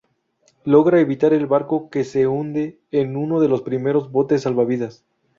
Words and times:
Logra 0.63 0.99
evitar 0.99 1.31
el 1.31 1.45
barco 1.45 1.91
que 1.91 2.03
se 2.03 2.25
hunde 2.25 2.79
en 2.89 3.15
uno 3.15 3.39
de 3.39 3.47
los 3.49 3.61
primeros 3.61 4.11
botes 4.11 4.41
salvavidas. 4.41 5.05